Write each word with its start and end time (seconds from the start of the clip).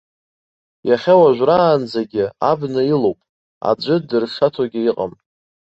Иахьа 0.89 1.13
уажәраанӡагьы 1.21 2.25
абна 2.49 2.81
илоуп, 2.91 3.19
аӡәы 3.69 3.95
дыршаҭогьы 4.07 4.79
иҟам. 4.89 5.11